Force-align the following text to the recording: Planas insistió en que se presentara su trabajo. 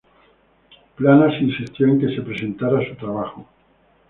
Planas 0.95 1.39
insistió 1.43 1.85
en 1.85 1.99
que 1.99 2.15
se 2.15 2.23
presentara 2.23 2.79
su 2.89 2.95
trabajo. 2.95 3.47